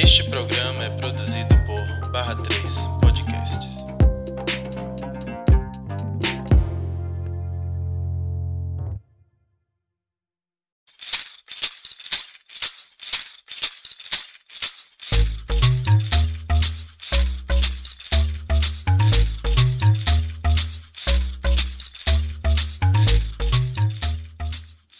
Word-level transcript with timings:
Este 0.00 0.22
programa 0.28 0.84
é 0.84 0.90
produzido 0.90 1.48
por 1.66 2.12
Barra 2.12 2.36
3 2.36 2.62
Podcasts. 3.02 3.76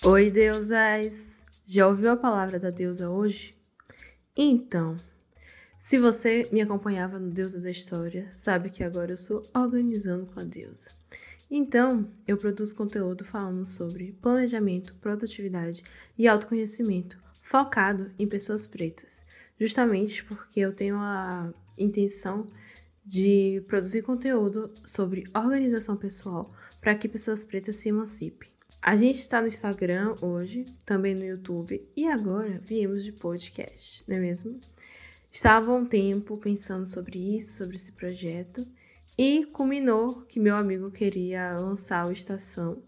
Oi, 0.05 0.30
deusas! 0.33 1.45
Já 1.65 1.87
ouviu 1.87 2.11
a 2.11 2.17
palavra 2.17 2.59
da 2.59 2.71
deusa 2.71 3.09
hoje? 3.09 3.58
Então, 4.41 4.97
se 5.77 5.98
você 5.98 6.48
me 6.52 6.60
acompanhava 6.60 7.19
no 7.19 7.29
Deusa 7.29 7.60
da 7.60 7.73
História, 7.73 8.29
sabe 8.33 8.70
que 8.70 8.84
agora 8.84 9.10
eu 9.10 9.19
sou 9.19 9.42
organizando 9.52 10.27
com 10.27 10.38
a 10.38 10.45
deusa. 10.45 10.92
Então, 11.51 12.09
eu 12.24 12.37
produzo 12.37 12.77
conteúdo 12.77 13.24
falando 13.24 13.66
sobre 13.66 14.12
planejamento, 14.23 14.95
produtividade 15.01 15.82
e 16.16 16.29
autoconhecimento, 16.29 17.19
focado 17.43 18.12
em 18.16 18.29
pessoas 18.29 18.65
pretas, 18.65 19.24
justamente 19.59 20.23
porque 20.23 20.60
eu 20.60 20.73
tenho 20.73 20.98
a 20.98 21.52
intenção 21.77 22.46
de 23.05 23.60
produzir 23.66 24.02
conteúdo 24.02 24.73
sobre 24.84 25.24
organização 25.34 25.96
pessoal 25.96 26.55
para 26.80 26.95
que 26.95 27.09
pessoas 27.09 27.45
pretas 27.45 27.74
se 27.74 27.88
emancipem. 27.88 28.48
A 28.80 28.95
gente 28.95 29.18
está 29.18 29.41
no 29.41 29.48
Instagram 29.48 30.14
hoje, 30.23 30.64
também 30.87 31.12
no 31.12 31.24
YouTube 31.24 31.84
e 31.96 32.06
agora 32.06 32.60
viemos 32.62 33.02
de 33.02 33.12
podcast, 33.12 34.04
não 34.06 34.16
é 34.16 34.20
mesmo? 34.20 34.60
Estava 35.32 35.73
um 35.73 35.84
tempo 35.84 36.37
pensando 36.37 36.87
sobre 36.87 37.18
isso, 37.37 37.59
sobre 37.59 37.74
esse 37.74 37.90
projeto 37.90 38.66
e 39.18 39.45
culminou 39.46 40.23
que 40.23 40.38
meu 40.38 40.54
amigo 40.54 40.93
queria 40.93 41.59
lançar 41.59 42.07
o 42.07 42.12
Estação. 42.12 42.80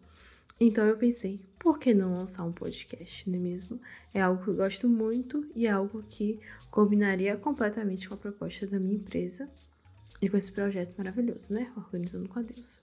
Então 0.61 0.87
eu 0.87 0.97
pensei, 0.97 1.41
por 1.59 1.79
que 1.79 1.93
não 1.93 2.15
lançar 2.15 2.45
um 2.45 2.53
podcast, 2.53 3.29
não 3.29 3.37
é 3.37 3.43
mesmo? 3.43 3.81
É 4.15 4.23
algo 4.23 4.45
que 4.45 4.51
eu 4.51 4.55
gosto 4.55 4.89
muito 4.89 5.51
e 5.57 5.67
é 5.67 5.71
algo 5.71 6.05
que 6.09 6.39
combinaria 6.71 7.37
completamente 7.37 8.09
com 8.09 8.15
a 8.15 8.19
proposta 8.19 8.65
da 8.65 8.79
minha 8.79 8.95
empresa 8.95 9.51
e 10.23 10.29
com 10.29 10.37
esse 10.37 10.53
projeto 10.53 10.95
maravilhoso, 10.97 11.53
né? 11.53 11.73
Organizando 11.77 12.29
com 12.29 12.39
a 12.39 12.43
Deus. 12.43 12.81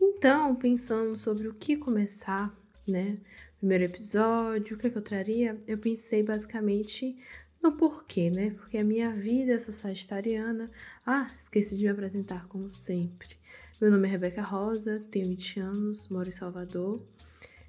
Então, 0.00 0.54
pensando 0.54 1.16
sobre 1.16 1.48
o 1.48 1.54
que 1.54 1.76
começar, 1.76 2.54
né? 2.86 3.18
Primeiro 3.58 3.84
episódio, 3.84 4.76
o 4.76 4.78
que, 4.78 4.86
é 4.86 4.90
que 4.90 4.98
eu 4.98 5.02
traria? 5.02 5.58
Eu 5.66 5.78
pensei 5.78 6.22
basicamente 6.22 7.16
no 7.62 7.72
porquê, 7.72 8.30
né? 8.30 8.50
Porque 8.50 8.78
a 8.78 8.84
minha 8.84 9.10
vida 9.10 9.54
é 9.54 9.58
sagitariana. 9.58 10.70
Ah, 11.04 11.30
esqueci 11.38 11.76
de 11.76 11.84
me 11.84 11.88
apresentar 11.88 12.46
como 12.48 12.70
sempre. 12.70 13.36
Meu 13.80 13.90
nome 13.90 14.08
é 14.08 14.10
Rebeca 14.10 14.42
Rosa, 14.42 15.02
tenho 15.10 15.28
20 15.28 15.60
anos, 15.60 16.08
moro 16.08 16.28
em 16.28 16.32
Salvador 16.32 17.02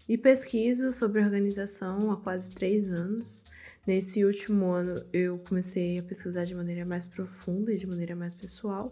e 0.08 0.18
pesquiso 0.18 0.94
sobre 0.94 1.22
organização 1.22 2.12
há 2.12 2.18
quase 2.18 2.50
três 2.52 2.90
anos. 2.92 3.44
Nesse 3.86 4.24
último 4.24 4.72
ano, 4.72 5.06
eu 5.12 5.38
comecei 5.40 6.00
a 6.00 6.04
pesquisar 6.04 6.44
de 6.44 6.56
maneira 6.56 6.86
mais 6.86 7.08
profunda 7.08 7.74
e 7.74 7.78
de 7.78 7.88
maneira 7.88 8.16
mais 8.16 8.34
pessoal 8.34 8.92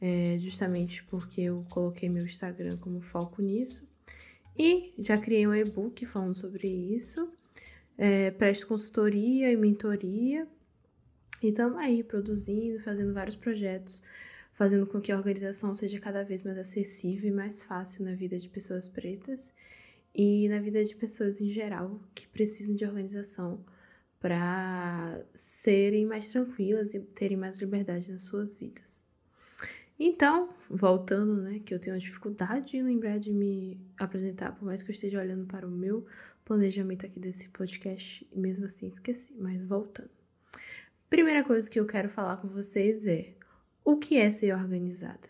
é, 0.00 0.38
justamente 0.40 1.04
porque 1.04 1.42
eu 1.42 1.66
coloquei 1.68 2.08
meu 2.08 2.24
Instagram 2.24 2.78
como 2.78 3.00
foco 3.00 3.42
nisso. 3.42 3.88
E 4.58 4.94
já 4.98 5.18
criei 5.18 5.46
um 5.46 5.54
e-book 5.54 6.04
falando 6.06 6.34
sobre 6.34 6.68
isso. 6.68 7.32
É, 7.98 8.30
presto 8.30 8.66
consultoria 8.66 9.52
e 9.52 9.56
mentoria. 9.56 10.46
E 11.42 11.48
estamos 11.48 11.78
aí 11.78 12.02
produzindo, 12.02 12.80
fazendo 12.80 13.12
vários 13.12 13.36
projetos, 13.36 14.02
fazendo 14.52 14.86
com 14.86 15.00
que 15.00 15.12
a 15.12 15.16
organização 15.16 15.74
seja 15.74 15.98
cada 15.98 16.22
vez 16.22 16.42
mais 16.42 16.58
acessível 16.58 17.30
e 17.30 17.32
mais 17.32 17.62
fácil 17.62 18.04
na 18.04 18.14
vida 18.14 18.38
de 18.38 18.48
pessoas 18.48 18.88
pretas 18.88 19.52
e 20.14 20.48
na 20.48 20.60
vida 20.60 20.82
de 20.84 20.94
pessoas 20.94 21.40
em 21.40 21.50
geral 21.50 22.00
que 22.14 22.26
precisam 22.28 22.74
de 22.74 22.84
organização 22.84 23.64
para 24.18 25.22
serem 25.34 26.04
mais 26.04 26.30
tranquilas 26.30 26.92
e 26.92 27.00
terem 27.00 27.38
mais 27.38 27.58
liberdade 27.58 28.12
nas 28.12 28.22
suas 28.22 28.52
vidas. 28.52 29.09
Então, 30.02 30.48
voltando, 30.70 31.42
né, 31.42 31.60
que 31.62 31.74
eu 31.74 31.78
tenho 31.78 31.94
uma 31.94 32.00
dificuldade 32.00 32.74
em 32.74 32.82
lembrar 32.82 33.18
de 33.20 33.30
me 33.30 33.78
apresentar, 33.98 34.52
por 34.56 34.64
mais 34.64 34.82
que 34.82 34.90
eu 34.90 34.94
esteja 34.94 35.20
olhando 35.20 35.44
para 35.44 35.66
o 35.66 35.70
meu 35.70 36.06
planejamento 36.42 37.04
aqui 37.04 37.20
desse 37.20 37.50
podcast, 37.50 38.26
e 38.32 38.38
mesmo 38.38 38.64
assim 38.64 38.88
esqueci, 38.88 39.30
mas 39.38 39.62
voltando. 39.62 40.08
Primeira 41.10 41.44
coisa 41.44 41.68
que 41.68 41.78
eu 41.78 41.84
quero 41.86 42.08
falar 42.08 42.38
com 42.38 42.48
vocês 42.48 43.06
é 43.06 43.34
o 43.84 43.98
que 43.98 44.16
é 44.16 44.30
ser 44.30 44.54
organizada. 44.54 45.28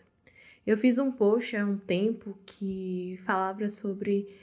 Eu 0.65 0.77
fiz 0.77 0.97
um 0.97 1.11
post 1.11 1.53
há 1.57 1.65
um 1.65 1.77
tempo 1.77 2.39
que 2.45 3.19
falava 3.25 3.67
sobre 3.67 4.33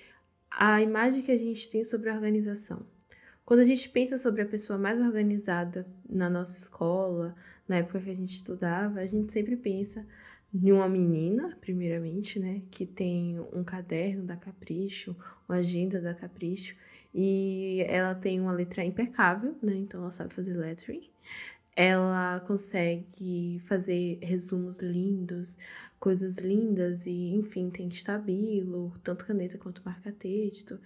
a 0.50 0.82
imagem 0.82 1.22
que 1.22 1.32
a 1.32 1.38
gente 1.38 1.70
tem 1.70 1.84
sobre 1.84 2.10
a 2.10 2.14
organização. 2.14 2.84
Quando 3.48 3.60
a 3.60 3.64
gente 3.64 3.88
pensa 3.88 4.18
sobre 4.18 4.42
a 4.42 4.46
pessoa 4.46 4.78
mais 4.78 5.00
organizada 5.00 5.86
na 6.06 6.28
nossa 6.28 6.58
escola, 6.58 7.34
na 7.66 7.76
época 7.76 7.98
que 7.98 8.10
a 8.10 8.14
gente 8.14 8.36
estudava, 8.36 9.00
a 9.00 9.06
gente 9.06 9.32
sempre 9.32 9.56
pensa 9.56 10.06
em 10.52 10.70
uma 10.70 10.86
menina, 10.86 11.56
primeiramente, 11.58 12.38
né, 12.38 12.60
que 12.70 12.84
tem 12.84 13.40
um 13.50 13.64
caderno 13.64 14.22
da 14.24 14.36
Capricho, 14.36 15.16
uma 15.48 15.60
agenda 15.60 15.98
da 15.98 16.12
Capricho, 16.12 16.76
e 17.14 17.82
ela 17.88 18.14
tem 18.14 18.38
uma 18.38 18.52
letra 18.52 18.84
impecável, 18.84 19.56
né, 19.62 19.76
então 19.76 20.02
ela 20.02 20.10
sabe 20.10 20.34
fazer 20.34 20.52
lettering. 20.52 21.08
Ela 21.74 22.40
consegue 22.40 23.62
fazer 23.64 24.18
resumos 24.20 24.78
lindos, 24.80 25.56
coisas 25.98 26.36
lindas 26.36 27.06
e, 27.06 27.30
enfim, 27.34 27.70
tem 27.70 27.88
estabilo, 27.88 28.92
tanto 29.02 29.24
caneta 29.24 29.56
quanto 29.56 29.80
marca-texto. 29.82 30.78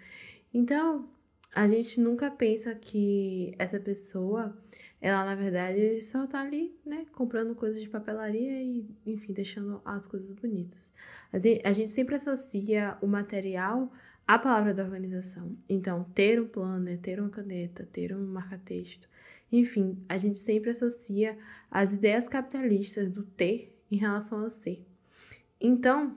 Então, 0.54 1.08
a 1.54 1.68
gente 1.68 2.00
nunca 2.00 2.30
pensa 2.30 2.74
que 2.74 3.54
essa 3.58 3.78
pessoa 3.78 4.56
ela, 5.02 5.24
na 5.24 5.34
verdade, 5.34 6.00
só 6.00 6.28
tá 6.28 6.40
ali, 6.40 6.78
né, 6.86 7.04
comprando 7.10 7.56
coisas 7.56 7.82
de 7.82 7.88
papelaria 7.88 8.62
e, 8.62 8.88
enfim, 9.04 9.32
deixando 9.32 9.82
as 9.84 10.06
coisas 10.06 10.30
bonitas. 10.30 10.94
A 11.64 11.72
gente 11.72 11.90
sempre 11.90 12.14
associa 12.14 12.96
o 13.02 13.08
material 13.08 13.92
à 14.24 14.38
palavra 14.38 14.72
da 14.72 14.84
organização. 14.84 15.56
Então, 15.68 16.04
ter 16.14 16.40
um 16.40 16.46
planner, 16.46 17.00
ter 17.00 17.18
uma 17.18 17.30
caneta, 17.30 17.84
ter 17.92 18.14
um 18.14 18.24
marca-texto, 18.24 19.08
enfim, 19.50 19.98
a 20.08 20.16
gente 20.16 20.38
sempre 20.38 20.70
associa 20.70 21.36
as 21.69 21.92
ideias 21.92 22.28
capitalistas 22.28 23.10
do 23.10 23.24
ter 23.24 23.76
em 23.90 23.96
relação 23.96 24.44
ao 24.44 24.50
ser. 24.50 24.86
Então, 25.60 26.16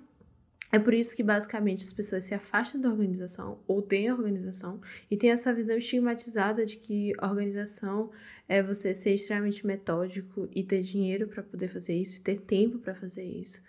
é 0.71 0.79
por 0.79 0.93
isso 0.93 1.15
que 1.15 1.23
basicamente 1.23 1.83
as 1.83 1.93
pessoas 1.93 2.23
se 2.23 2.33
afastam 2.33 2.81
da 2.81 2.89
organização 2.89 3.59
ou 3.67 3.81
têm 3.81 4.11
organização 4.11 4.81
e 5.09 5.15
têm 5.15 5.29
essa 5.31 5.53
visão 5.53 5.77
estigmatizada 5.77 6.65
de 6.65 6.77
que 6.77 7.13
organização 7.21 8.11
é 8.47 8.61
você 8.61 8.93
ser 8.93 9.13
extremamente 9.13 9.65
metódico 9.65 10.49
e 10.53 10.63
ter 10.63 10.81
dinheiro 10.81 11.27
para 11.27 11.43
poder 11.43 11.67
fazer 11.67 11.95
isso, 11.95 12.21
ter 12.23 12.41
tempo 12.41 12.79
para 12.79 12.95
fazer 12.95 13.23
isso. 13.23 13.61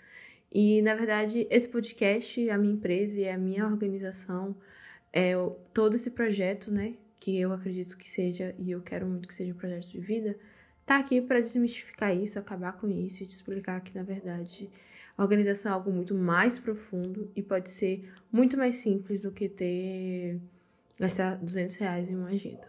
E 0.53 0.81
na 0.83 0.95
verdade, 0.95 1.47
esse 1.51 1.69
podcast, 1.69 2.49
a 2.49 2.57
minha 2.59 2.75
empresa 2.75 3.21
e 3.21 3.29
a 3.29 3.37
minha 3.37 3.67
organização, 3.67 4.57
é 5.13 5.33
todo 5.73 5.95
esse 5.95 6.11
projeto, 6.11 6.71
né, 6.71 6.95
que 7.21 7.39
eu 7.39 7.53
acredito 7.53 7.97
que 7.97 8.09
seja 8.09 8.55
e 8.59 8.71
eu 8.71 8.81
quero 8.81 9.07
muito 9.07 9.29
que 9.29 9.35
seja 9.35 9.53
um 9.53 9.57
projeto 9.57 9.89
de 9.89 10.01
vida, 10.01 10.39
tá 10.87 10.99
aqui 10.99 11.21
para 11.21 11.41
desmistificar 11.41 12.17
isso, 12.17 12.39
acabar 12.39 12.73
com 12.73 12.89
isso 12.89 13.23
e 13.23 13.27
te 13.27 13.33
explicar 13.33 13.81
que 13.81 13.95
na 13.95 14.05
verdade 14.05 14.71
a 15.19 15.23
organização 15.23 15.73
é 15.73 15.75
algo 15.75 15.91
muito 15.91 16.15
mais 16.15 16.59
profundo 16.59 17.31
e 17.35 17.43
pode 17.43 17.71
ser 17.71 18.09
muito 18.31 18.57
mais 18.57 18.77
simples 18.77 19.21
do 19.21 19.33
que 19.33 19.49
ter 19.49 20.41
gastar 20.99 21.37
200 21.37 21.77
reais 21.77 22.11
em 22.11 22.17
uma 22.17 22.29
agenda. 22.29 22.67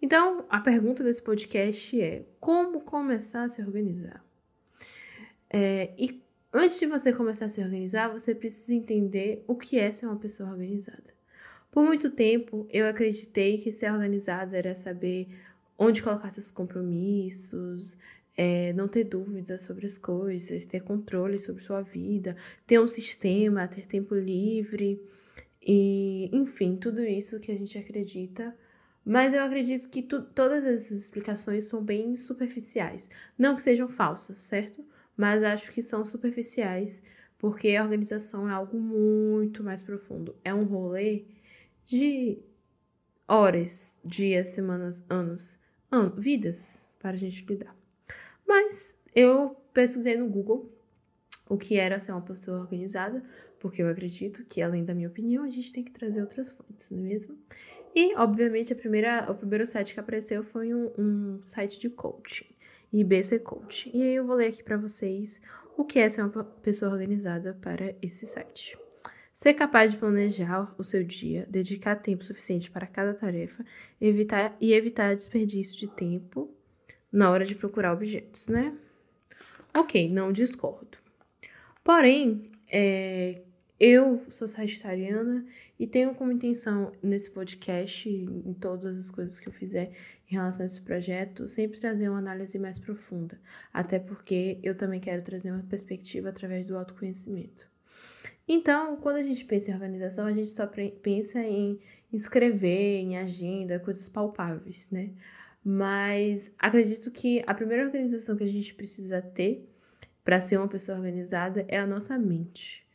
Então, 0.00 0.44
a 0.48 0.60
pergunta 0.60 1.02
desse 1.02 1.22
podcast 1.22 2.00
é: 2.00 2.24
como 2.40 2.80
começar 2.80 3.44
a 3.44 3.48
se 3.48 3.62
organizar? 3.62 4.24
É, 5.48 5.92
e 5.98 6.22
antes 6.52 6.78
de 6.78 6.86
você 6.86 7.12
começar 7.12 7.46
a 7.46 7.48
se 7.48 7.62
organizar, 7.62 8.08
você 8.08 8.34
precisa 8.34 8.74
entender 8.74 9.44
o 9.46 9.54
que 9.54 9.78
é 9.78 9.92
ser 9.92 10.06
uma 10.06 10.16
pessoa 10.16 10.50
organizada. 10.50 11.12
Por 11.70 11.84
muito 11.84 12.10
tempo, 12.10 12.66
eu 12.70 12.86
acreditei 12.86 13.58
que 13.58 13.72
ser 13.72 13.90
organizada 13.90 14.56
era 14.58 14.74
saber 14.74 15.28
onde 15.78 16.02
colocar 16.02 16.30
seus 16.30 16.50
compromissos, 16.50 17.96
é, 18.36 18.72
não 18.72 18.88
ter 18.88 19.04
dúvidas 19.04 19.62
sobre 19.62 19.86
as 19.86 19.98
coisas, 19.98 20.66
ter 20.66 20.80
controle 20.80 21.38
sobre 21.38 21.62
sua 21.64 21.82
vida, 21.82 22.36
ter 22.66 22.80
um 22.80 22.88
sistema, 22.88 23.68
ter 23.68 23.86
tempo 23.86 24.14
livre 24.14 25.00
e, 25.60 26.28
enfim, 26.32 26.76
tudo 26.76 27.04
isso 27.04 27.40
que 27.40 27.52
a 27.52 27.56
gente 27.56 27.78
acredita. 27.78 28.56
Mas 29.04 29.34
eu 29.34 29.42
acredito 29.42 29.88
que 29.88 30.02
tu, 30.02 30.22
todas 30.22 30.64
essas 30.64 30.92
explicações 30.92 31.66
são 31.66 31.82
bem 31.82 32.16
superficiais. 32.16 33.10
Não 33.36 33.56
que 33.56 33.62
sejam 33.62 33.88
falsas, 33.88 34.40
certo? 34.42 34.84
Mas 35.16 35.42
acho 35.42 35.72
que 35.72 35.82
são 35.82 36.04
superficiais, 36.04 37.02
porque 37.38 37.74
a 37.76 37.82
organização 37.82 38.48
é 38.48 38.52
algo 38.52 38.78
muito 38.78 39.62
mais 39.64 39.82
profundo. 39.82 40.36
É 40.44 40.54
um 40.54 40.64
rolê 40.64 41.24
de 41.84 42.38
horas, 43.26 43.98
dias, 44.04 44.50
semanas, 44.50 45.04
anos, 45.10 45.56
an 45.56 45.61
vidas 46.16 46.88
para 46.98 47.10
a 47.10 47.16
gente 47.16 47.44
lidar. 47.44 47.76
Mas 48.46 48.96
eu 49.14 49.56
pesquisei 49.72 50.16
no 50.16 50.28
Google 50.28 50.70
o 51.48 51.56
que 51.56 51.76
era 51.76 51.98
ser 51.98 52.12
uma 52.12 52.22
pessoa 52.22 52.60
organizada, 52.60 53.22
porque 53.58 53.82
eu 53.82 53.88
acredito 53.88 54.44
que, 54.44 54.62
além 54.62 54.84
da 54.84 54.94
minha 54.94 55.08
opinião, 55.08 55.44
a 55.44 55.50
gente 55.50 55.72
tem 55.72 55.84
que 55.84 55.90
trazer 55.90 56.20
outras 56.20 56.50
fontes, 56.50 56.90
não 56.90 56.98
é 57.00 57.02
mesmo? 57.02 57.38
E, 57.94 58.14
obviamente, 58.16 58.72
a 58.72 58.76
primeira, 58.76 59.30
o 59.30 59.34
primeiro 59.34 59.66
site 59.66 59.92
que 59.92 60.00
apareceu 60.00 60.42
foi 60.42 60.72
um, 60.72 60.90
um 60.98 61.40
site 61.44 61.78
de 61.78 61.90
coaching, 61.90 62.46
IBC 62.92 63.40
Coach. 63.40 63.90
E 63.92 64.02
aí 64.02 64.14
eu 64.14 64.26
vou 64.26 64.36
ler 64.36 64.48
aqui 64.48 64.62
para 64.62 64.78
vocês 64.78 65.42
o 65.76 65.84
que 65.84 65.98
é 65.98 66.08
ser 66.08 66.22
uma 66.22 66.44
pessoa 66.44 66.92
organizada 66.92 67.56
para 67.60 67.94
esse 68.00 68.26
site. 68.26 68.78
Ser 69.32 69.54
capaz 69.54 69.90
de 69.92 69.98
planejar 69.98 70.74
o 70.78 70.84
seu 70.84 71.02
dia, 71.02 71.46
dedicar 71.48 71.96
tempo 71.96 72.24
suficiente 72.24 72.70
para 72.70 72.86
cada 72.86 73.14
tarefa 73.14 73.64
evitar, 74.00 74.56
e 74.60 74.72
evitar 74.72 75.16
desperdício 75.16 75.76
de 75.76 75.88
tempo 75.88 76.54
na 77.10 77.30
hora 77.30 77.44
de 77.44 77.54
procurar 77.54 77.92
objetos, 77.92 78.48
né? 78.48 78.76
Ok, 79.74 80.08
não 80.08 80.32
discordo. 80.32 80.98
Porém, 81.82 82.46
é, 82.70 83.42
eu 83.80 84.24
sou 84.30 84.46
sagitariana 84.46 85.44
e 85.76 85.88
tenho 85.88 86.14
como 86.14 86.30
intenção 86.30 86.92
nesse 87.02 87.30
podcast, 87.30 88.08
em 88.08 88.54
todas 88.54 88.96
as 88.96 89.10
coisas 89.10 89.40
que 89.40 89.48
eu 89.48 89.52
fizer 89.52 89.90
em 90.30 90.34
relação 90.34 90.62
a 90.62 90.66
esse 90.66 90.80
projeto, 90.80 91.48
sempre 91.48 91.80
trazer 91.80 92.08
uma 92.08 92.18
análise 92.18 92.58
mais 92.60 92.78
profunda. 92.78 93.40
Até 93.72 93.98
porque 93.98 94.60
eu 94.62 94.76
também 94.76 95.00
quero 95.00 95.22
trazer 95.22 95.50
uma 95.50 95.64
perspectiva 95.64 96.28
através 96.28 96.64
do 96.64 96.78
autoconhecimento. 96.78 97.71
Então, 98.46 98.96
quando 98.96 99.16
a 99.16 99.22
gente 99.22 99.44
pensa 99.44 99.70
em 99.70 99.74
organização, 99.74 100.26
a 100.26 100.32
gente 100.32 100.50
só 100.50 100.66
pensa 100.66 101.40
em 101.40 101.78
escrever, 102.12 103.00
em 103.00 103.16
agenda, 103.16 103.78
coisas 103.78 104.08
palpáveis, 104.08 104.90
né? 104.90 105.10
Mas 105.64 106.52
acredito 106.58 107.10
que 107.10 107.42
a 107.46 107.54
primeira 107.54 107.84
organização 107.84 108.36
que 108.36 108.44
a 108.44 108.48
gente 108.48 108.74
precisa 108.74 109.22
ter 109.22 109.68
para 110.24 110.40
ser 110.40 110.56
uma 110.56 110.68
pessoa 110.68 110.98
organizada 110.98 111.64
é 111.68 111.78
a 111.78 111.86
nossa 111.86 112.18
mente. 112.18 112.86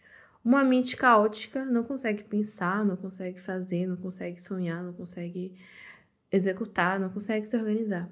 Uma 0.44 0.64
mente 0.64 0.96
caótica 0.96 1.66
não 1.66 1.84
consegue 1.84 2.24
pensar, 2.24 2.86
não 2.86 2.96
consegue 2.96 3.40
fazer, 3.40 3.86
não 3.86 3.98
consegue 3.98 4.42
sonhar, 4.42 4.84
não 4.84 4.94
consegue 4.94 5.54
executar, 6.32 7.00
não 7.00 7.10
consegue 7.10 7.48
se 7.48 7.56
organizar. 7.58 8.10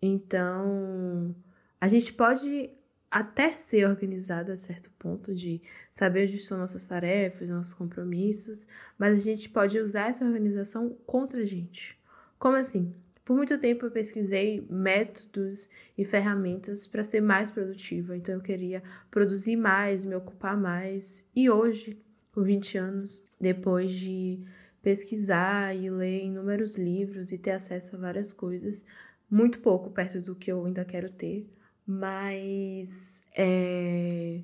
Então, 0.00 1.34
a 1.80 1.88
gente 1.88 2.12
pode 2.12 2.70
até 3.12 3.52
ser 3.52 3.86
organizada 3.86 4.54
a 4.54 4.56
certo 4.56 4.90
ponto 4.98 5.34
de 5.34 5.60
saber 5.90 6.22
onde 6.22 6.36
estão 6.36 6.56
nossas 6.56 6.86
tarefas, 6.86 7.46
nossos 7.46 7.74
compromissos, 7.74 8.66
mas 8.98 9.18
a 9.18 9.20
gente 9.20 9.50
pode 9.50 9.78
usar 9.78 10.08
essa 10.08 10.24
organização 10.24 10.96
contra 11.06 11.42
a 11.42 11.44
gente. 11.44 12.00
Como 12.38 12.56
assim? 12.56 12.94
Por 13.22 13.36
muito 13.36 13.58
tempo 13.58 13.84
eu 13.84 13.90
pesquisei 13.90 14.66
métodos 14.68 15.68
e 15.96 16.06
ferramentas 16.06 16.86
para 16.86 17.04
ser 17.04 17.20
mais 17.20 17.50
produtiva, 17.50 18.16
então 18.16 18.36
eu 18.36 18.40
queria 18.40 18.82
produzir 19.10 19.56
mais, 19.56 20.06
me 20.06 20.14
ocupar 20.14 20.56
mais. 20.56 21.28
E 21.36 21.50
hoje, 21.50 22.00
com 22.32 22.42
20 22.42 22.78
anos, 22.78 23.22
depois 23.38 23.92
de 23.92 24.40
pesquisar 24.80 25.76
e 25.76 25.90
ler 25.90 26.24
inúmeros 26.24 26.76
livros 26.76 27.30
e 27.30 27.36
ter 27.36 27.50
acesso 27.50 27.94
a 27.94 27.98
várias 27.98 28.32
coisas, 28.32 28.82
muito 29.30 29.58
pouco 29.58 29.90
perto 29.90 30.18
do 30.18 30.34
que 30.34 30.50
eu 30.50 30.64
ainda 30.64 30.84
quero 30.84 31.10
ter, 31.10 31.46
mas 31.86 33.22
é, 33.36 34.40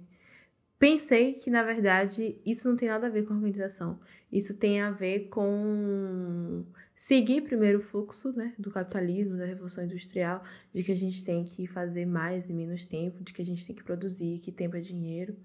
pensei 0.79 1.35
que 1.35 1.50
na 1.50 1.62
verdade 1.62 2.40
isso 2.44 2.69
não 2.69 2.76
tem 2.76 2.88
nada 2.88 3.06
a 3.06 3.11
ver 3.11 3.25
com 3.25 3.35
organização. 3.35 3.99
Isso 4.31 4.55
tem 4.55 4.81
a 4.81 4.90
ver 4.90 5.29
com 5.29 6.64
seguir 6.94 7.43
primeiro 7.43 7.79
o 7.79 7.82
fluxo 7.82 8.32
né, 8.32 8.52
do 8.58 8.70
capitalismo, 8.70 9.37
da 9.37 9.46
revolução 9.46 9.85
industrial, 9.85 10.43
de 10.75 10.82
que 10.82 10.93
a 10.93 10.96
gente 10.96 11.25
tem 11.25 11.44
que 11.44 11.67
fazer 11.67 12.05
mais 12.05 12.50
em 12.50 12.55
menos 12.55 12.85
tempo, 12.85 13.23
de 13.23 13.32
que 13.32 13.41
a 13.41 13.44
gente 13.44 13.64
tem 13.67 13.75
que 13.75 13.84
produzir, 13.84 14.41
que 14.41 14.52
tempo 14.52 14.76
é 14.76 14.81
dinheiro. 14.81 15.37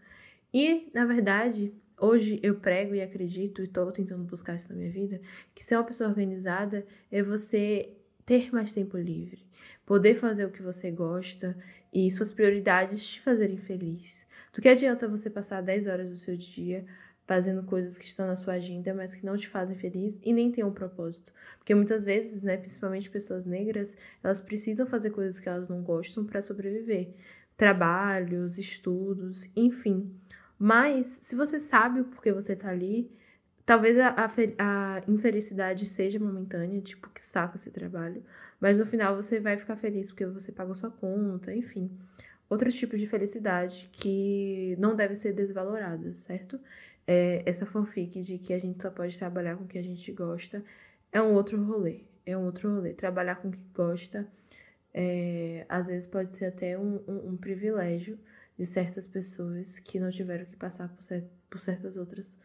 E, 0.53 0.89
na 0.93 1.05
verdade, 1.05 1.73
hoje 1.97 2.39
eu 2.43 2.55
prego 2.55 2.93
e 2.95 3.01
acredito, 3.01 3.61
e 3.61 3.65
estou 3.65 3.91
tentando 3.91 4.23
buscar 4.23 4.55
isso 4.55 4.69
na 4.69 4.75
minha 4.75 4.91
vida, 4.91 5.21
que 5.55 5.63
ser 5.63 5.75
uma 5.75 5.83
pessoa 5.83 6.09
organizada 6.09 6.85
é 7.11 7.23
você 7.23 7.93
ter 8.25 8.51
mais 8.51 8.73
tempo 8.73 8.97
livre, 8.97 9.45
poder 9.85 10.15
fazer 10.15 10.45
o 10.45 10.51
que 10.51 10.61
você 10.61 10.91
gosta 10.91 11.57
e 11.93 12.09
suas 12.11 12.31
prioridades 12.31 13.07
te 13.07 13.21
fazerem 13.21 13.57
feliz. 13.57 14.25
Do 14.53 14.61
que 14.61 14.69
adianta 14.69 15.07
você 15.07 15.29
passar 15.29 15.61
10 15.61 15.87
horas 15.87 16.09
do 16.09 16.17
seu 16.17 16.35
dia 16.35 16.85
fazendo 17.25 17.63
coisas 17.63 17.97
que 17.97 18.05
estão 18.05 18.27
na 18.27 18.35
sua 18.35 18.55
agenda, 18.55 18.93
mas 18.93 19.15
que 19.15 19.25
não 19.25 19.37
te 19.37 19.47
fazem 19.47 19.77
feliz 19.77 20.19
e 20.21 20.33
nem 20.33 20.51
têm 20.51 20.63
um 20.63 20.73
propósito. 20.73 21.31
Porque 21.57 21.73
muitas 21.73 22.03
vezes, 22.03 22.41
né, 22.41 22.57
principalmente 22.57 23.09
pessoas 23.09 23.45
negras, 23.45 23.95
elas 24.21 24.41
precisam 24.41 24.85
fazer 24.85 25.11
coisas 25.11 25.39
que 25.39 25.47
elas 25.47 25.69
não 25.69 25.81
gostam 25.81 26.25
para 26.25 26.41
sobreviver. 26.41 27.13
Trabalhos, 27.55 28.57
estudos, 28.57 29.49
enfim. 29.55 30.13
Mas 30.59 31.07
se 31.21 31.35
você 31.35 31.59
sabe 31.59 32.01
o 32.01 32.05
porquê 32.05 32.31
você 32.31 32.55
tá 32.55 32.69
ali, 32.69 33.11
talvez 33.65 33.97
a, 33.99 34.09
a, 34.09 34.97
a 34.97 35.03
infelicidade 35.07 35.85
seja 35.85 36.19
momentânea, 36.19 36.81
tipo, 36.81 37.09
que 37.09 37.21
saco 37.21 37.57
esse 37.57 37.71
trabalho. 37.71 38.23
Mas 38.59 38.79
no 38.79 38.85
final 38.85 39.15
você 39.15 39.39
vai 39.39 39.57
ficar 39.57 39.75
feliz 39.75 40.11
porque 40.11 40.25
você 40.25 40.51
pagou 40.51 40.75
sua 40.75 40.91
conta, 40.91 41.53
enfim. 41.53 41.91
Outros 42.49 42.73
tipos 42.75 42.99
de 42.99 43.07
felicidade 43.07 43.89
que 43.91 44.75
não 44.79 44.95
devem 44.95 45.15
ser 45.15 45.33
desvaloradas, 45.33 46.17
certo? 46.17 46.59
é, 47.07 47.43
essa 47.45 47.65
fanfic 47.65 48.21
de 48.21 48.37
que 48.37 48.53
a 48.53 48.59
gente 48.59 48.81
só 48.81 48.89
pode 48.89 49.17
trabalhar 49.17 49.57
com 49.57 49.63
o 49.63 49.67
que 49.67 49.77
a 49.77 49.83
gente 49.83 50.11
gosta 50.11 50.63
é 51.11 51.21
um 51.21 51.33
outro 51.33 51.61
rolê. 51.63 52.01
É 52.25 52.37
um 52.37 52.45
outro 52.45 52.73
rolê. 52.73 52.93
Trabalhar 52.93 53.35
com 53.35 53.49
o 53.49 53.51
que 53.51 53.59
gosta, 53.73 54.27
é, 54.93 55.65
às 55.67 55.87
vezes 55.87 56.07
pode 56.07 56.35
ser 56.35 56.45
até 56.45 56.77
um, 56.77 57.01
um, 57.07 57.29
um, 57.29 57.37
privilégio 57.37 58.17
de 58.57 58.65
certas 58.65 59.07
pessoas 59.07 59.79
que 59.79 59.99
não 59.99 60.11
tiveram 60.11 60.45
que 60.45 60.55
passar 60.55 60.87
por, 60.89 61.03
cer 61.03 61.25
por 61.49 61.59
certas 61.59 61.97
outras 61.97 62.37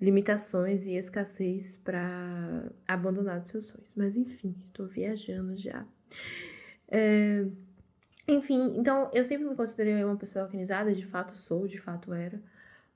limitações 0.00 0.86
e 0.86 0.96
escassez 0.96 1.76
para 1.76 2.70
abandonar 2.86 3.40
os 3.40 3.48
seus 3.48 3.66
sonhos. 3.66 3.92
Mas 3.96 4.16
enfim, 4.16 4.54
estou 4.66 4.86
viajando 4.86 5.56
já. 5.56 5.84
É, 6.88 7.44
enfim, 8.26 8.76
então 8.78 9.10
eu 9.12 9.24
sempre 9.24 9.46
me 9.46 9.54
considerei 9.54 10.02
uma 10.04 10.16
pessoa 10.16 10.44
organizada, 10.44 10.94
de 10.94 11.06
fato 11.06 11.36
sou, 11.36 11.66
de 11.66 11.78
fato 11.78 12.12
era. 12.12 12.40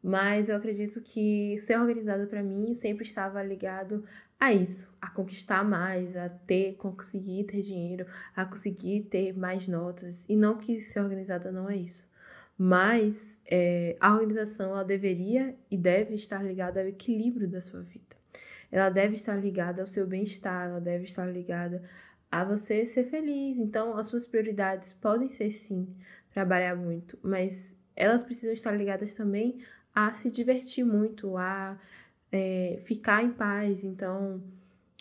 Mas 0.02 0.48
eu 0.48 0.56
acredito 0.56 1.00
que 1.00 1.58
ser 1.58 1.78
organizada 1.78 2.26
para 2.26 2.42
mim 2.42 2.72
sempre 2.72 3.04
estava 3.04 3.42
ligado 3.42 4.04
a 4.38 4.52
isso, 4.52 4.88
a 5.00 5.10
conquistar 5.10 5.64
mais, 5.64 6.16
a 6.16 6.28
ter, 6.28 6.74
conseguir 6.76 7.44
ter 7.44 7.60
dinheiro, 7.62 8.06
a 8.34 8.44
conseguir 8.44 9.02
ter 9.10 9.36
mais 9.36 9.66
notas. 9.66 10.24
E 10.28 10.36
não 10.36 10.56
que 10.56 10.80
ser 10.80 11.00
organizada 11.00 11.50
não 11.50 11.68
é 11.68 11.76
isso. 11.76 12.08
Mas 12.58 13.38
é, 13.46 13.96
a 14.00 14.12
organização 14.12 14.70
ela 14.72 14.84
deveria 14.84 15.56
e 15.70 15.76
deve 15.76 16.16
estar 16.16 16.42
ligada 16.42 16.80
ao 16.80 16.88
equilíbrio 16.88 17.48
da 17.48 17.62
sua 17.62 17.82
vida. 17.82 18.16
Ela 18.70 18.90
deve 18.90 19.14
estar 19.14 19.36
ligada 19.36 19.80
ao 19.80 19.86
seu 19.86 20.06
bem-estar, 20.06 20.68
ela 20.68 20.80
deve 20.80 21.04
estar 21.04 21.24
ligada 21.26 21.88
a 22.30 22.44
você 22.44 22.84
ser 22.84 23.04
feliz. 23.04 23.56
Então, 23.56 23.96
as 23.96 24.08
suas 24.08 24.26
prioridades 24.26 24.92
podem 24.92 25.30
ser 25.30 25.52
sim 25.52 25.86
trabalhar 26.30 26.76
muito, 26.76 27.16
mas 27.22 27.78
elas 27.94 28.24
precisam 28.24 28.52
estar 28.52 28.72
ligadas 28.72 29.14
também 29.14 29.60
a 29.94 30.12
se 30.14 30.30
divertir 30.30 30.84
muito, 30.84 31.36
a 31.36 31.78
é, 32.30 32.80
ficar 32.84 33.22
em 33.24 33.32
paz. 33.32 33.84
Então, 33.84 34.42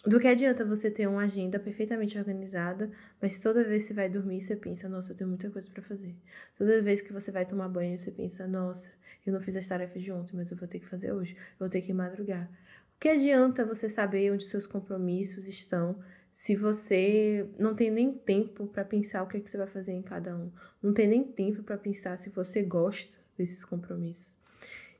do 0.07 0.19
que 0.19 0.27
adianta 0.27 0.63
você 0.63 0.89
ter 0.89 1.05
uma 1.05 1.23
agenda 1.23 1.59
perfeitamente 1.59 2.17
organizada, 2.17 2.89
mas 3.21 3.39
toda 3.39 3.63
vez 3.63 3.83
que 3.83 3.89
você 3.89 3.93
vai 3.93 4.09
dormir, 4.09 4.39
você 4.39 4.55
pensa, 4.55 4.87
nossa, 4.87 5.11
eu 5.11 5.17
tenho 5.17 5.29
muita 5.29 5.49
coisa 5.49 5.69
para 5.69 5.81
fazer. 5.81 6.15
Toda 6.57 6.81
vez 6.81 7.01
que 7.01 7.11
você 7.11 7.29
vai 7.29 7.45
tomar 7.45 7.67
banho, 7.67 7.97
você 7.97 8.09
pensa, 8.09 8.47
nossa, 8.47 8.89
eu 9.25 9.33
não 9.33 9.41
fiz 9.41 9.57
as 9.57 9.67
tarefas 9.67 10.01
de 10.01 10.11
ontem, 10.11 10.35
mas 10.35 10.49
eu 10.49 10.55
vou 10.55 10.67
ter 10.67 10.79
que 10.79 10.87
fazer 10.87 11.11
hoje, 11.11 11.35
eu 11.35 11.59
vou 11.59 11.69
ter 11.69 11.81
que 11.81 11.91
madrugar. 11.91 12.49
O 12.95 12.99
que 12.99 13.09
adianta 13.09 13.65
você 13.65 13.89
saber 13.89 14.31
onde 14.31 14.45
seus 14.45 14.65
compromissos 14.65 15.45
estão 15.45 15.99
se 16.33 16.55
você 16.55 17.49
não 17.59 17.75
tem 17.75 17.91
nem 17.91 18.13
tempo 18.13 18.67
para 18.67 18.85
pensar 18.85 19.23
o 19.23 19.27
que, 19.27 19.37
é 19.37 19.39
que 19.41 19.49
você 19.49 19.57
vai 19.57 19.67
fazer 19.67 19.91
em 19.91 20.01
cada 20.01 20.37
um? 20.37 20.51
Não 20.81 20.93
tem 20.93 21.07
nem 21.07 21.23
tempo 21.23 21.63
para 21.63 21.77
pensar 21.77 22.17
se 22.17 22.29
você 22.29 22.61
gosta 22.61 23.17
desses 23.37 23.65
compromissos. 23.65 24.37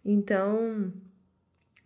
Então, 0.04 0.92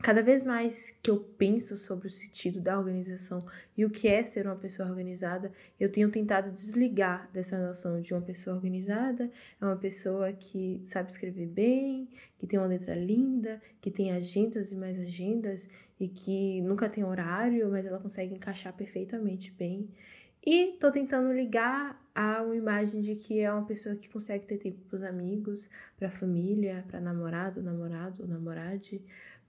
cada 0.01 0.23
vez 0.23 0.43
mais 0.43 0.91
que 1.01 1.11
eu 1.11 1.19
penso 1.37 1.77
sobre 1.77 2.07
o 2.07 2.11
sentido 2.11 2.59
da 2.59 2.77
organização 2.77 3.45
e 3.77 3.85
o 3.85 3.89
que 3.89 4.07
é 4.07 4.23
ser 4.23 4.45
uma 4.47 4.55
pessoa 4.55 4.89
organizada, 4.89 5.51
eu 5.79 5.91
tenho 5.91 6.09
tentado 6.09 6.51
desligar 6.51 7.29
dessa 7.31 7.57
noção 7.57 8.01
de 8.01 8.13
uma 8.13 8.21
pessoa 8.21 8.55
organizada 8.55 9.29
é 9.59 9.65
uma 9.65 9.75
pessoa 9.75 10.33
que 10.33 10.81
sabe 10.85 11.11
escrever 11.11 11.47
bem, 11.47 12.09
que 12.39 12.47
tem 12.47 12.59
uma 12.59 12.67
letra 12.67 12.95
linda, 12.95 13.61
que 13.79 13.91
tem 13.91 14.11
agendas 14.11 14.71
e 14.71 14.75
mais 14.75 14.99
agendas 14.99 15.69
e 15.99 16.07
que 16.07 16.61
nunca 16.61 16.89
tem 16.89 17.03
horário, 17.03 17.69
mas 17.69 17.85
ela 17.85 17.99
consegue 17.99 18.33
encaixar 18.33 18.73
perfeitamente 18.73 19.51
bem. 19.51 19.87
E 20.43 20.75
tô 20.79 20.91
tentando 20.91 21.31
ligar 21.31 22.01
a 22.15 22.41
uma 22.41 22.55
imagem 22.55 23.01
de 23.01 23.13
que 23.15 23.39
é 23.39 23.53
uma 23.53 23.63
pessoa 23.63 23.95
que 23.95 24.09
consegue 24.09 24.45
ter 24.47 24.57
tempo 24.57 24.79
para 24.89 24.97
os 24.97 25.03
amigos, 25.03 25.69
para 25.97 26.07
a 26.07 26.11
família, 26.11 26.83
para 26.87 26.99
namorado, 26.99 27.61
namorado, 27.61 28.27
namorade, 28.27 28.99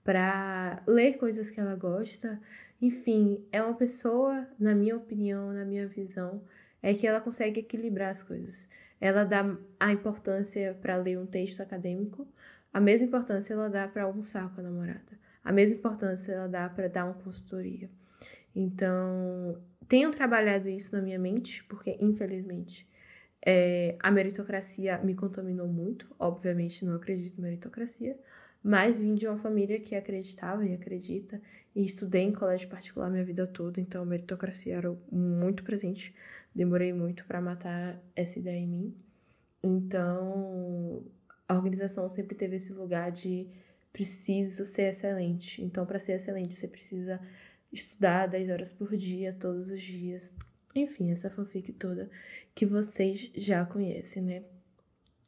para 0.03 0.83
ler 0.87 1.17
coisas 1.17 1.49
que 1.49 1.59
ela 1.59 1.75
gosta. 1.75 2.39
Enfim, 2.81 3.45
é 3.51 3.61
uma 3.63 3.75
pessoa, 3.75 4.47
na 4.59 4.75
minha 4.75 4.97
opinião, 4.97 5.53
na 5.53 5.65
minha 5.65 5.87
visão, 5.87 6.43
é 6.81 6.93
que 6.93 7.07
ela 7.07 7.21
consegue 7.21 7.61
equilibrar 7.61 8.11
as 8.11 8.21
coisas. 8.21 8.67
Ela 8.99 9.23
dá 9.23 9.57
a 9.79 9.91
importância 9.91 10.77
para 10.81 10.97
ler 10.97 11.17
um 11.17 11.25
texto 11.25 11.61
acadêmico, 11.61 12.27
a 12.73 12.79
mesma 12.79 13.07
importância 13.07 13.53
ela 13.53 13.69
dá 13.69 13.87
para 13.87 14.03
almoçar 14.03 14.53
com 14.53 14.61
a 14.61 14.63
namorada, 14.63 15.19
a 15.43 15.51
mesma 15.51 15.77
importância 15.77 16.33
ela 16.33 16.47
dá 16.47 16.69
para 16.69 16.87
dar 16.89 17.05
uma 17.05 17.13
consultoria. 17.13 17.89
Então, 18.55 19.61
tenho 19.87 20.11
trabalhado 20.11 20.69
isso 20.69 20.95
na 20.95 21.01
minha 21.01 21.19
mente, 21.19 21.63
porque 21.65 21.97
infelizmente 21.99 22.87
é, 23.45 23.97
a 23.99 24.09
meritocracia 24.09 24.97
me 24.99 25.15
contaminou 25.15 25.67
muito. 25.67 26.07
Obviamente, 26.17 26.85
não 26.85 26.95
acredito 26.95 27.37
em 27.37 27.41
meritocracia, 27.41 28.17
mas 28.63 28.99
vim 28.99 29.13
de 29.13 29.27
uma 29.27 29.37
família 29.37 29.79
que 29.79 29.95
acreditava 29.95 30.65
e 30.65 30.73
acredita, 30.73 31.41
e 31.75 31.83
estudei 31.83 32.21
em 32.21 32.31
colégio 32.31 32.69
particular 32.69 33.09
minha 33.09 33.23
vida 33.23 33.45
toda, 33.47 33.81
então 33.81 34.03
a 34.03 34.05
meritocracia 34.05 34.75
era 34.75 34.95
muito 35.11 35.63
presente. 35.63 36.15
Demorei 36.53 36.93
muito 36.93 37.25
para 37.25 37.41
matar 37.41 37.99
essa 38.15 38.37
ideia 38.37 38.59
em 38.59 38.67
mim. 38.67 38.95
Então, 39.63 41.03
a 41.47 41.55
organização 41.55 42.07
sempre 42.09 42.35
teve 42.35 42.57
esse 42.57 42.71
lugar 42.73 43.11
de 43.11 43.47
preciso 43.91 44.65
ser 44.65 44.91
excelente. 44.91 45.63
Então, 45.63 45.85
para 45.85 45.99
ser 45.99 46.13
excelente, 46.13 46.53
você 46.53 46.67
precisa 46.67 47.19
estudar 47.71 48.27
10 48.27 48.49
horas 48.49 48.71
por 48.71 48.95
dia, 48.95 49.33
todos 49.33 49.69
os 49.69 49.81
dias. 49.81 50.35
Enfim, 50.75 51.11
essa 51.11 51.29
fanfic 51.29 51.71
toda 51.73 52.09
que 52.53 52.65
vocês 52.65 53.31
já 53.35 53.65
conhecem, 53.65 54.21
né? 54.21 54.43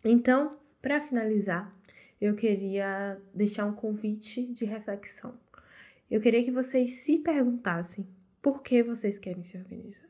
Então, 0.04 0.58
para 0.82 1.02
finalizar, 1.02 1.76
eu 2.20 2.36
queria 2.36 3.22
deixar 3.34 3.66
um 3.66 3.74
convite 3.74 4.46
de 4.54 4.66
reflexão. 4.66 5.38
Eu 6.10 6.22
queria 6.22 6.44
que 6.44 6.52
vocês 6.52 6.94
se 6.96 7.20
perguntassem 7.20 8.08
por 8.42 8.62
que 8.62 8.84
vocês 8.84 9.18
querem 9.18 9.44
se 9.44 9.58
organizar. 9.58 10.08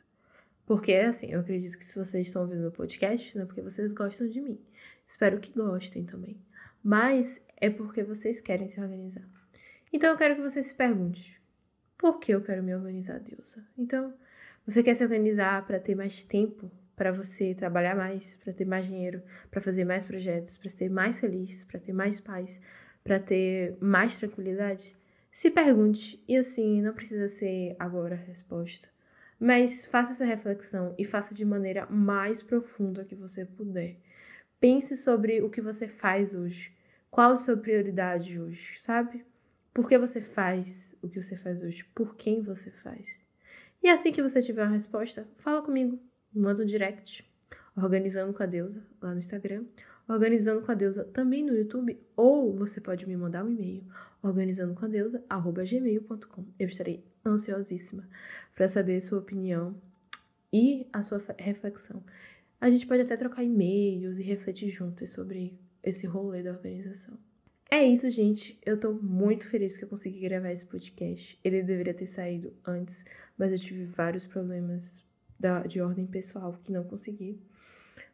Porque, 0.66 0.94
assim, 0.94 1.28
eu 1.28 1.40
acredito 1.40 1.78
que 1.78 1.86
se 1.86 1.98
vocês 1.98 2.28
estão 2.28 2.42
ouvindo 2.42 2.62
meu 2.62 2.72
podcast, 2.72 3.36
não 3.36 3.44
é 3.44 3.46
porque 3.46 3.62
vocês 3.62 3.92
gostam 3.92 4.28
de 4.28 4.42
mim. 4.42 4.60
Espero 5.08 5.40
que 5.40 5.52
gostem 5.52 6.04
também. 6.04 6.38
Mas 6.84 7.42
é 7.58 7.70
porque 7.70 8.04
vocês 8.04 8.42
querem 8.42 8.68
se 8.68 8.80
organizar. 8.82 9.28
Então 9.94 10.10
eu 10.10 10.18
quero 10.18 10.36
que 10.36 10.42
você 10.42 10.62
se 10.62 10.76
pergunte: 10.76 11.40
por 11.98 12.20
que 12.20 12.34
eu 12.34 12.42
quero 12.42 12.64
me 12.64 12.76
organizar, 12.76 13.20
Deusa? 13.20 13.66
Então, 13.78 14.14
você 14.66 14.84
quer 14.84 14.96
se 14.96 15.04
organizar 15.04 15.66
para 15.66 15.80
ter 15.80 15.96
mais 15.96 16.24
tempo 16.26 16.70
para 16.96 17.12
você 17.12 17.54
trabalhar 17.54 17.96
mais, 17.96 18.38
para 18.38 18.54
ter 18.54 18.66
mais 18.66 18.86
dinheiro, 18.86 19.22
para 19.52 19.62
fazer 19.62 19.84
mais 19.84 20.06
projetos, 20.06 20.58
para 20.58 20.70
ser 20.70 20.90
mais 20.90 21.20
feliz, 21.20 21.64
para 21.64 21.80
ter 21.80 21.94
mais 21.94 22.20
paz, 22.20 22.60
para 23.04 23.20
ter 23.20 23.78
mais 23.82 24.18
tranquilidade? 24.18 24.96
Se 25.32 25.52
pergunte, 25.52 26.24
e 26.28 26.38
assim, 26.38 26.82
não 26.82 26.94
precisa 26.94 27.28
ser 27.28 27.76
agora 27.78 28.16
a 28.16 28.18
resposta, 28.18 28.90
mas 29.40 29.86
faça 29.86 30.14
essa 30.14 30.26
reflexão 30.26 30.96
e 30.98 31.04
faça 31.04 31.36
de 31.36 31.44
maneira 31.44 31.86
mais 31.88 32.42
profunda 32.42 33.04
que 33.04 33.16
você 33.16 33.46
puder. 33.46 33.98
Pense 34.60 34.96
sobre 34.96 35.42
o 35.42 35.50
que 35.50 35.62
você 35.62 35.88
faz 35.88 36.34
hoje. 36.34 36.74
Qual 37.12 37.32
a 37.32 37.38
sua 37.38 37.58
prioridade 37.58 38.40
hoje, 38.40 38.80
sabe? 38.80 39.26
Por 39.74 39.90
que 39.90 39.98
você 39.98 40.22
faz 40.22 40.98
o 41.02 41.10
que 41.10 41.22
você 41.22 41.36
faz 41.36 41.62
hoje? 41.62 41.84
Por 41.94 42.16
quem 42.16 42.42
você 42.42 42.72
faz? 42.72 43.20
E 43.84 43.90
assim 43.90 44.14
que 44.14 44.22
você 44.22 44.42
tiver 44.42 44.64
uma 44.64 44.72
resposta, 44.72 45.28
fala 45.38 45.62
comigo 45.62 46.00
manda 46.36 46.64
um 46.64 46.66
direct, 46.66 47.30
organizando 47.76 48.34
com 48.34 48.44
a 48.44 48.46
deusa 48.46 48.84
lá 49.02 49.14
no 49.14 49.20
Instagram, 49.20 49.66
organizando 50.08 50.62
com 50.62 50.72
a 50.72 50.76
deusa 50.76 51.04
também 51.06 51.44
no 51.44 51.56
YouTube, 51.56 52.00
ou 52.16 52.54
você 52.54 52.80
pode 52.80 53.08
me 53.08 53.16
mandar 53.16 53.44
um 53.44 53.52
e-mail, 53.52 53.84
organizando 54.22 54.74
com 54.74 54.86
a 54.86 54.88
deusa, 54.88 55.24
gmail.com. 55.30 56.46
Eu 56.60 56.68
estarei 56.68 57.04
ansiosíssima 57.26 58.08
para 58.54 58.68
saber 58.68 59.02
sua 59.02 59.20
opinião 59.20 59.76
e 60.54 60.88
a 60.94 61.02
sua 61.04 61.22
reflexão. 61.38 62.04
A 62.60 62.70
gente 62.70 62.88
pode 62.88 63.02
até 63.02 63.16
trocar 63.18 63.44
e-mails 63.44 64.18
e 64.18 64.24
refletir 64.24 64.70
juntos 64.70 65.12
sobre 65.12 65.60
esse 65.84 66.08
rolê 66.08 66.42
da 66.42 66.52
organização. 66.52 67.18
É 67.70 67.84
isso, 67.84 68.10
gente. 68.10 68.58
Eu 68.66 68.80
tô 68.80 68.94
muito 68.94 69.48
feliz 69.50 69.76
que 69.76 69.84
eu 69.84 69.90
consegui 69.90 70.22
gravar 70.22 70.52
esse 70.52 70.66
podcast. 70.66 71.38
Ele 71.44 71.62
deveria 71.62 71.94
ter 71.94 72.08
saído 72.08 72.54
antes, 72.66 73.04
mas 73.38 73.52
eu 73.52 73.60
tive 73.60 73.86
vários 73.86 74.26
problemas 74.26 75.04
da, 75.40 75.62
de 75.64 75.82
ordem 75.82 76.06
pessoal 76.06 76.60
que 76.64 76.72
não 76.72 76.84
consegui. 76.84 77.40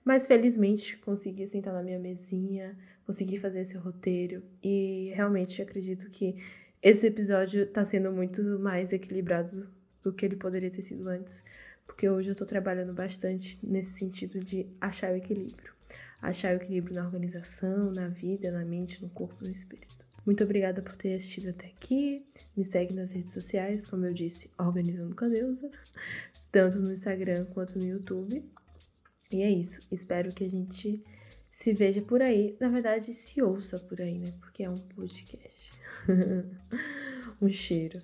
Mas 0.03 0.25
felizmente 0.25 0.97
consegui 0.97 1.47
sentar 1.47 1.73
na 1.73 1.83
minha 1.83 1.99
mesinha, 1.99 2.77
consegui 3.05 3.37
fazer 3.37 3.61
esse 3.61 3.77
roteiro 3.77 4.43
e 4.63 5.11
realmente 5.15 5.61
acredito 5.61 6.09
que 6.09 6.35
esse 6.81 7.05
episódio 7.05 7.67
tá 7.67 7.85
sendo 7.85 8.11
muito 8.11 8.41
mais 8.59 8.91
equilibrado 8.91 9.69
do 10.01 10.11
que 10.11 10.25
ele 10.25 10.35
poderia 10.35 10.71
ter 10.71 10.81
sido 10.81 11.07
antes, 11.07 11.43
porque 11.85 12.09
hoje 12.09 12.29
eu 12.29 12.35
tô 12.35 12.45
trabalhando 12.45 12.93
bastante 12.93 13.59
nesse 13.61 13.91
sentido 13.91 14.39
de 14.39 14.65
achar 14.79 15.11
o 15.11 15.15
equilíbrio. 15.15 15.71
Achar 16.19 16.53
o 16.53 16.55
equilíbrio 16.57 16.95
na 16.95 17.05
organização, 17.05 17.91
na 17.91 18.07
vida, 18.07 18.51
na 18.51 18.65
mente, 18.65 19.01
no 19.01 19.09
corpo, 19.09 19.43
no 19.43 19.51
espírito. 19.51 20.00
Muito 20.25 20.43
obrigada 20.43 20.81
por 20.81 20.95
ter 20.95 21.15
assistido 21.15 21.49
até 21.49 21.67
aqui. 21.67 22.25
Me 22.55 22.63
segue 22.63 22.93
nas 22.93 23.11
redes 23.11 23.33
sociais, 23.33 23.85
como 23.85 24.05
eu 24.05 24.13
disse, 24.13 24.49
Organizando 24.57 25.15
com 25.15 25.25
a 25.25 25.29
Deusa 25.29 25.71
tanto 26.51 26.79
no 26.79 26.91
Instagram 26.91 27.45
quanto 27.45 27.79
no 27.79 27.85
YouTube. 27.85 28.43
E 29.31 29.41
é 29.41 29.49
isso. 29.49 29.79
Espero 29.91 30.33
que 30.33 30.43
a 30.43 30.49
gente 30.49 31.01
se 31.51 31.73
veja 31.73 32.01
por 32.01 32.21
aí. 32.21 32.57
Na 32.59 32.69
verdade, 32.69 33.13
se 33.13 33.41
ouça 33.41 33.79
por 33.79 34.01
aí, 34.01 34.19
né? 34.19 34.33
Porque 34.39 34.63
é 34.63 34.69
um 34.69 34.77
podcast. 34.77 35.71
um 37.41 37.49
cheiro. 37.49 38.01